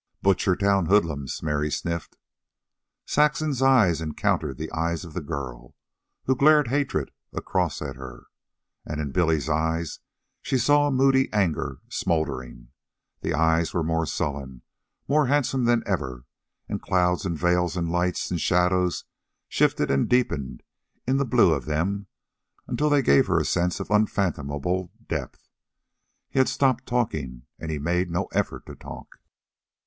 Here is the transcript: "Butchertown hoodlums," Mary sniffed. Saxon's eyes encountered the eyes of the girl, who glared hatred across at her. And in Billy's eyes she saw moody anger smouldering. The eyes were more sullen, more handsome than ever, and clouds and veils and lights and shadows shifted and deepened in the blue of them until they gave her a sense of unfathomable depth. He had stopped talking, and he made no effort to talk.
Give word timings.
"Butchertown 0.23 0.87
hoodlums," 0.87 1.43
Mary 1.43 1.69
sniffed. 1.69 2.17
Saxon's 3.05 3.61
eyes 3.61 4.01
encountered 4.01 4.57
the 4.57 4.71
eyes 4.71 5.05
of 5.05 5.13
the 5.13 5.21
girl, 5.21 5.75
who 6.23 6.35
glared 6.35 6.69
hatred 6.69 7.11
across 7.33 7.83
at 7.83 7.97
her. 7.97 8.25
And 8.83 8.99
in 8.99 9.11
Billy's 9.11 9.47
eyes 9.47 9.99
she 10.41 10.57
saw 10.57 10.89
moody 10.89 11.31
anger 11.31 11.81
smouldering. 11.87 12.69
The 13.21 13.35
eyes 13.35 13.75
were 13.75 13.83
more 13.83 14.07
sullen, 14.07 14.63
more 15.07 15.27
handsome 15.27 15.65
than 15.65 15.83
ever, 15.85 16.25
and 16.67 16.81
clouds 16.81 17.23
and 17.23 17.37
veils 17.37 17.77
and 17.77 17.87
lights 17.87 18.31
and 18.31 18.41
shadows 18.41 19.03
shifted 19.49 19.91
and 19.91 20.09
deepened 20.09 20.63
in 21.05 21.17
the 21.17 21.25
blue 21.25 21.53
of 21.53 21.65
them 21.65 22.07
until 22.65 22.89
they 22.89 23.03
gave 23.03 23.27
her 23.27 23.39
a 23.39 23.45
sense 23.45 23.79
of 23.79 23.91
unfathomable 23.91 24.91
depth. 25.07 25.47
He 26.27 26.39
had 26.39 26.49
stopped 26.49 26.87
talking, 26.87 27.43
and 27.59 27.69
he 27.69 27.77
made 27.77 28.09
no 28.09 28.25
effort 28.33 28.65
to 28.65 28.73
talk. 28.73 29.19